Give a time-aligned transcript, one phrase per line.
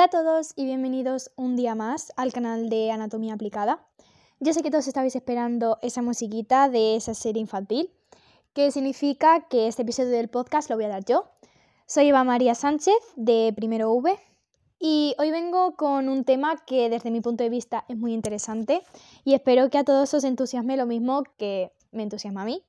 [0.00, 3.86] Hola a todos y bienvenidos un día más al canal de Anatomía Aplicada.
[4.38, 7.90] Yo sé que todos estabais esperando esa musiquita de esa serie infantil,
[8.54, 11.26] que significa que este episodio del podcast lo voy a dar yo.
[11.84, 14.18] Soy Eva María Sánchez de Primero V
[14.78, 18.80] y hoy vengo con un tema que desde mi punto de vista es muy interesante
[19.22, 22.64] y espero que a todos os entusiasme lo mismo que me entusiasma a mí.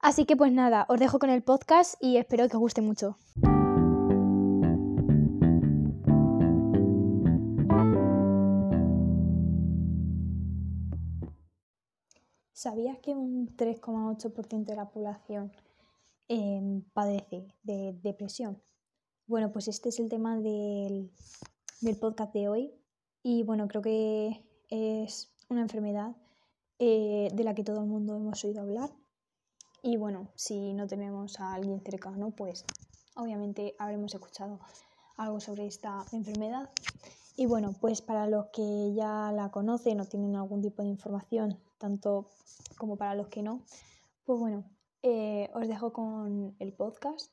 [0.00, 3.18] Así que pues nada, os dejo con el podcast y espero que os guste mucho.
[12.58, 15.52] ¿Sabías que un 3,8% de la población
[16.26, 18.60] em, padece de depresión?
[19.28, 21.12] Bueno, pues este es el tema del,
[22.00, 22.74] podcast de hoy
[23.22, 26.16] y bueno, creo que es una enfermedad
[26.80, 28.90] eh, de la que todo el mundo hemos oído hablar
[29.80, 32.64] y bueno, si no tenemos a alguien cercano, pues
[33.14, 34.58] obviamente habremos escuchado
[35.16, 36.68] algo sobre esta enfermedad.
[37.40, 41.56] Y bueno, pues para los que ya la conocen o tienen algún tipo de información
[41.78, 42.26] tanto
[42.76, 43.62] como para los que no.
[44.24, 44.64] Pues bueno,
[45.02, 47.32] eh, os dejo con el podcast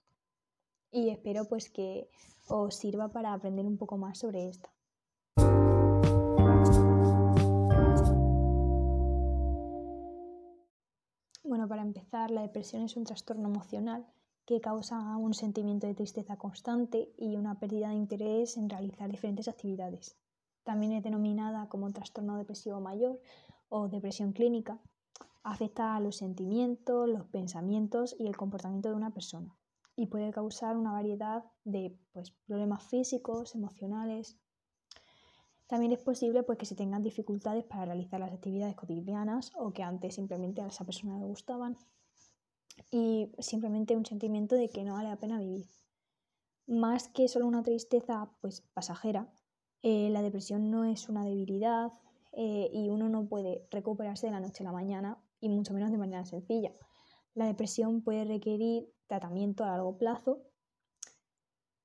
[0.92, 2.08] y espero pues que
[2.48, 4.70] os sirva para aprender un poco más sobre esto.
[11.44, 14.06] Bueno, para empezar, la depresión es un trastorno emocional
[14.46, 19.48] que causa un sentimiento de tristeza constante y una pérdida de interés en realizar diferentes
[19.48, 20.16] actividades.
[20.64, 23.20] También es denominada como trastorno depresivo mayor
[23.70, 24.80] o depresión clínica,
[25.44, 29.56] afecta a los sentimientos, los pensamientos y el comportamiento de una persona
[29.96, 34.38] y puede causar una variedad de pues, problemas físicos, emocionales.
[35.68, 39.84] También es posible pues, que se tengan dificultades para realizar las actividades cotidianas o que
[39.84, 41.78] antes simplemente a esa persona le gustaban
[42.92, 45.68] y simplemente un sentimiento de que no vale la pena vivir.
[46.68, 49.32] Más que solo una tristeza pues, pasajera,
[49.82, 51.92] eh, la depresión no es una debilidad
[52.32, 55.92] eh, y uno no puede recuperarse de la noche a la mañana y mucho menos
[55.92, 56.72] de manera sencilla.
[57.34, 60.42] La depresión puede requerir tratamiento a largo plazo,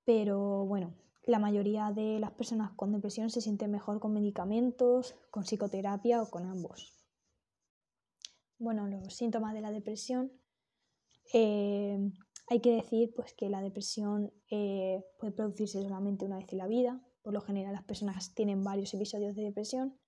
[0.04, 5.44] pero bueno, la mayoría de las personas con depresión se sienten mejor con medicamentos, con
[5.44, 6.96] psicoterapia o con ambos.
[8.58, 10.32] Bueno, los síntomas de la depresión.
[11.32, 11.98] Eh,
[12.48, 16.66] hay que decir pues, que la depresión eh, puede producirse solamente una vez en la
[16.66, 17.00] vida.
[17.22, 19.98] Por lo general las personas tienen varios episodios de depresión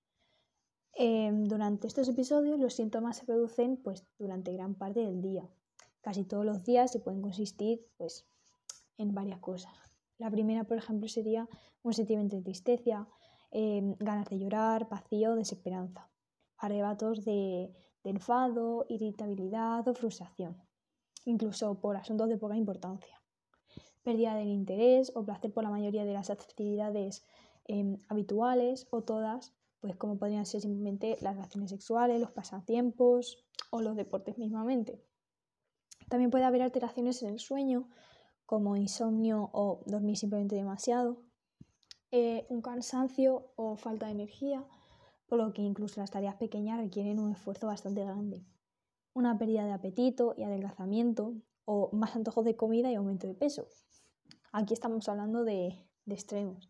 [0.95, 5.49] Em, durante estos episodios los síntomas se producen pues, durante gran parte del día.
[6.01, 8.27] Casi todos los días se pueden consistir pues,
[8.97, 9.73] en varias cosas.
[10.19, 11.49] La primera, por ejemplo, sería
[11.81, 13.07] un sentimiento de tristeza,
[13.99, 16.09] ganas de llorar, vacío, desesperanza,
[16.57, 17.71] arrebatos de
[18.03, 20.57] enfado, irritabilidad o frustración,
[21.25, 23.21] incluso por asuntos de poca importancia,
[24.03, 27.23] pérdida del interés o placer por la mayoría de las actividades
[27.65, 33.81] em, habituales o todas pues como podrían ser simplemente las relaciones sexuales, los pasatiempos o
[33.81, 35.03] los deportes mismamente.
[36.07, 37.89] También puede haber alteraciones en el sueño,
[38.45, 41.21] como insomnio o dormir simplemente demasiado,
[42.11, 44.65] eh, un cansancio o falta de energía,
[45.27, 48.45] por lo que incluso las tareas pequeñas requieren un esfuerzo bastante grande,
[49.13, 51.35] una pérdida de apetito y adelgazamiento,
[51.65, 53.67] o más antojos de comida y aumento de peso.
[54.51, 56.69] Aquí estamos hablando de extremos.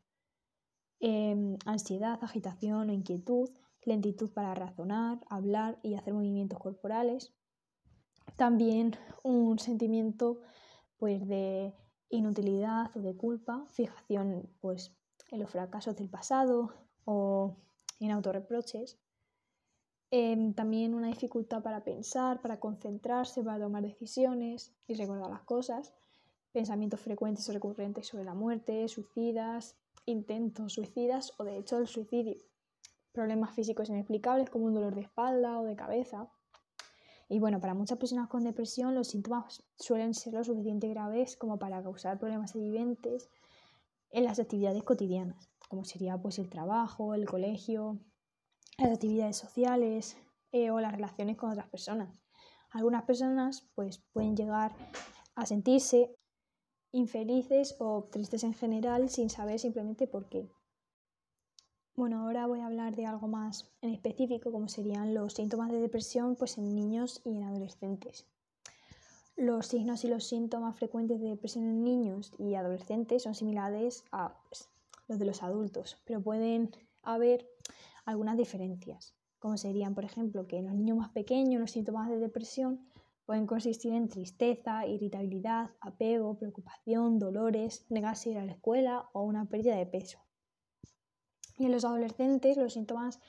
[1.00, 3.50] Em, ansiedad, agitación o inquietud,
[3.84, 7.34] lentitud para razonar, hablar y hacer movimientos corporales.
[8.38, 10.40] También un sentimiento
[10.98, 11.74] pues, de
[12.10, 14.96] inutilidad o de culpa, fijación pues,
[15.32, 16.74] en los fracasos del pasado
[17.06, 17.58] o
[18.00, 18.98] en autorreproches.
[20.16, 25.92] Em, también una dificultad para pensar, para concentrarse, para tomar decisiones y recordar las cosas.
[26.52, 29.76] Pensamientos frecuentes o recurrentes sobre la muerte, suicidas,
[30.06, 32.38] intentos suicidas o de hecho el suicidio.
[33.12, 36.30] Problemas físicos inexplicables como un dolor de espalda o de cabeza.
[37.28, 41.58] Y bueno, para muchas personas con depresión los síntomas suelen ser lo suficiente graves como
[41.58, 43.32] para causar problemas evidentes
[44.12, 47.98] en las actividades cotidianas, como sería pues el trabajo, el colegio,
[48.78, 50.18] las actividades sociales
[50.52, 52.22] eh, o las relaciones con otras personas.
[52.72, 54.76] Algunas personas pues pueden llegar
[55.36, 56.16] a sentirse
[56.92, 60.50] infelices o tristes en general sin saber simplemente por qué.
[61.96, 65.80] Bueno, ahora voy a hablar de algo más en específico, como serían los síntomas de
[65.80, 68.26] depresión pues, en niños y en adolescentes.
[69.36, 74.36] Los signos y los síntomas frecuentes de depresión en niños y adolescentes son similares a
[74.50, 74.70] pues,
[75.08, 76.72] los de los adultos, pero pueden
[77.04, 77.48] haber
[78.06, 82.20] algunas diferencias, como serían, por ejemplo, que en los niños más pequeños los síntomas de
[82.20, 82.88] depresión
[83.26, 89.22] Pueden consistir en tristeza, irritabilidad, apego, preocupación, dolores, negarse a ir a la escuela o
[89.22, 90.20] una pérdida de peso.
[91.58, 93.22] Y en los adolescentes los síntomas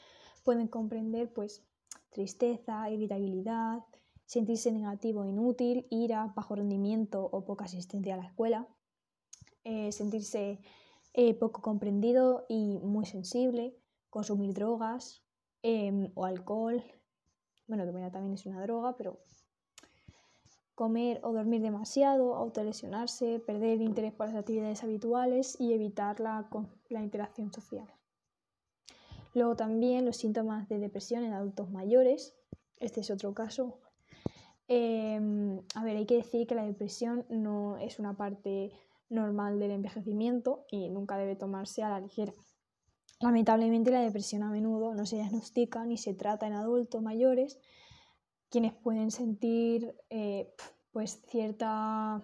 [0.43, 1.63] pueden comprender pues
[2.11, 3.85] tristeza, irritabilidad,
[4.27, 8.67] sentirse negativo e inútil, ira, bajo rendimiento o poca asistencia a la escuela,
[9.63, 10.59] eh, sentirse
[11.13, 13.77] eh, poco comprendido y muy sensible,
[14.15, 15.25] consumir drogas
[15.63, 16.85] em, o alcohol,
[17.67, 19.19] bueno, también es una droga, pero
[20.77, 26.49] comer o dormir demasiado, autolesionarse, perder interés por las actividades habituales y evitar la,
[26.91, 27.89] la interacción social.
[29.35, 32.37] Luego también los síntomas de depresión en adultos mayores,
[32.79, 33.81] este es otro caso.
[34.69, 38.71] Em, a ver, hay que decir que la depresión no es una parte
[39.09, 42.33] normal del envejecimiento y nunca debe tomarse a la ligera.
[43.21, 47.59] Lamentablemente la depresión a menudo no se diagnostica ni se trata en adultos mayores,
[48.51, 50.53] quienes pueden sentir eh,
[50.93, 52.23] pues cierta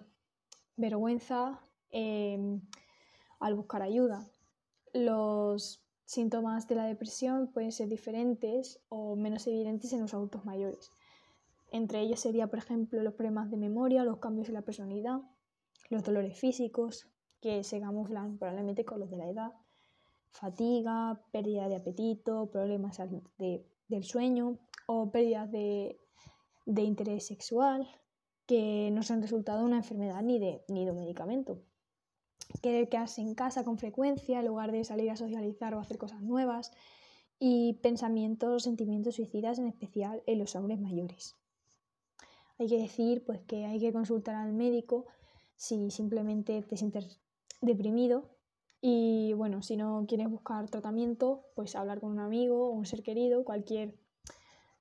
[0.77, 1.59] vergüenza
[1.89, 2.61] em,
[3.39, 4.27] al buscar ayuda.
[4.93, 10.91] Los síntomas de la depresión pueden ser diferentes o menos evidentes en los adultos mayores.
[11.71, 15.21] Entre ellos sería, por ejemplo, los problemas de memoria, los cambios en la personalidad,
[15.89, 17.07] los dolores físicos,
[17.41, 19.51] que se camuflan probablemente con los de la edad,
[20.31, 22.99] fatiga, pérdida de apetito, problemas
[23.37, 24.57] del sueño
[24.87, 25.99] o pérdidas de,
[26.65, 27.87] interés sexual
[28.45, 31.61] que no son resultado de una enfermedad ni de, ni de un medicamento.
[32.61, 36.21] Querer quedarse en casa con frecuencia en lugar de salir a socializar o hacer cosas
[36.21, 36.71] nuevas
[37.39, 41.37] y pensamientos o sentimientos suicidas en especial en los hombres mayores.
[42.57, 45.05] Hay que decir pues, que hay que consultar al médico
[45.55, 47.21] si simplemente te sientes
[47.61, 48.29] deprimido
[48.81, 53.03] y bueno, si no quieres buscar tratamiento, pues hablar con un amigo o un ser
[53.03, 53.93] querido, cualquier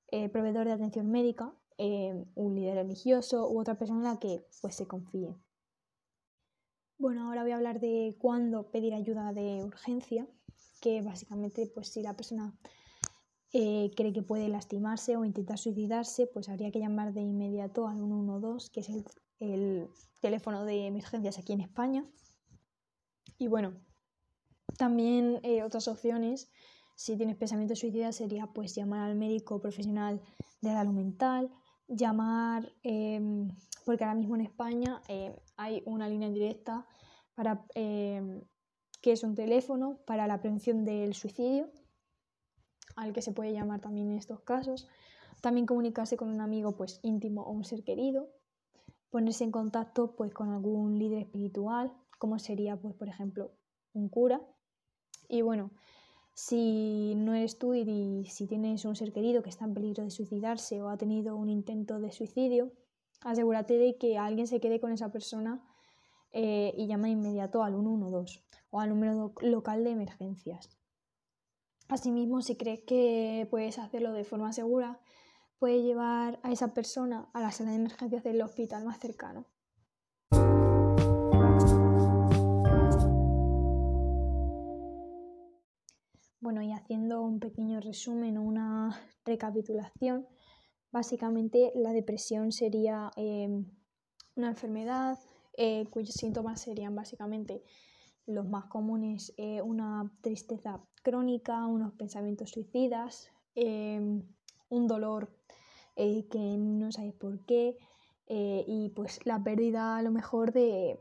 [0.09, 4.47] eh, proveedor de atención médica, eh, un líder religioso u otra persona en la que
[4.63, 5.37] pues se confíe.
[6.97, 10.27] Bueno, ahora voy a hablar de cuándo pedir ayuda de urgencia,
[10.81, 12.55] que básicamente pues si la persona
[13.53, 17.99] eh, cree que puede lastimarse o intentar suicidarse, pues habría que llamar de inmediato al
[17.99, 19.05] 112, que es el,
[19.41, 19.89] el
[20.21, 22.05] teléfono de emergencias aquí en España.
[23.39, 23.75] Y bueno,
[24.77, 26.51] también eh, otras opciones,
[26.95, 30.21] si tienes pensamiento suicida, sería pues llamar al médico profesional
[30.61, 31.51] de salud mental,
[31.89, 33.49] llamar, em,
[33.85, 36.87] porque ahora mismo en España eh, hay una línea directa
[37.35, 38.43] para, em,
[39.01, 41.71] que es un teléfono para la prevención del suicidio,
[42.97, 44.87] al que se puede llamar también en estos casos.
[45.41, 48.29] También comunicarse con un amigo pues íntimo o un ser querido,
[49.09, 53.53] ponerse en contacto pues con algún líder espiritual, como sería pues por ejemplo
[53.95, 54.41] un cura.
[55.31, 55.71] Y bueno,
[56.35, 60.11] si no eres tú y si tienes un ser querido que está en peligro de
[60.11, 62.73] suicidarse o ha tenido un intento de suicidio,
[63.23, 65.63] asegúrate de que alguien se quede con esa persona
[66.33, 70.77] eh, y llama de inmediato al 112 o al número local de emergencias.
[71.89, 75.01] Asimismo, si crees que puedes hacerlo de forma segura,
[75.59, 79.47] puede llevar a esa persona a la sala de emergencias del hospital más cercano.
[86.41, 90.27] Bueno, y haciendo un pequeño resumen o una recapitulación,
[90.91, 93.67] básicamente la depresión sería em,
[94.37, 95.19] una enfermedad
[95.59, 97.63] eh, cuyos síntomas serían básicamente
[98.25, 104.23] los más comunes, eh, una tristeza crónica, unos pensamientos suicidas, em,
[104.71, 105.37] un dolor
[105.97, 107.77] eh, que no sabes por qué
[108.33, 111.01] y pues la pérdida a lo mejor de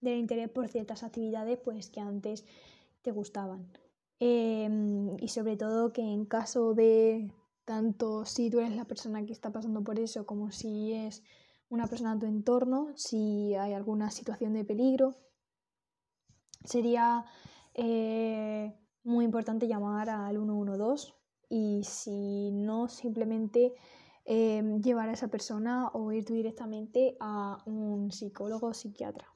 [0.00, 2.46] del interés por ciertas actividades pues que antes
[3.06, 3.60] te gustaban
[4.18, 7.30] em, y sobre todo que en caso de
[7.64, 11.22] tanto si tú eres la persona que está pasando por eso como si es
[11.68, 15.16] una persona en tu entorno, si hay alguna situación de peligro,
[16.64, 17.24] sería
[17.74, 21.12] eh, muy importante llamar al 112
[21.48, 23.74] y si no, simplemente
[24.24, 29.35] em, llevar a esa persona o ir directamente a un psicólogo o psiquiatra.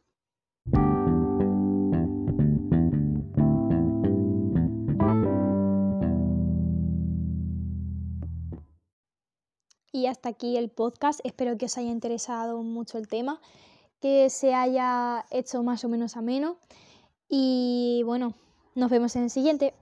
[9.93, 11.21] Y hasta aquí el podcast.
[11.25, 13.41] Espero que os haya interesado mucho el tema,
[14.01, 16.57] que se haya hecho más o menos ameno.
[17.29, 18.35] Y bueno,
[18.75, 19.75] nos vemos en el siguiente.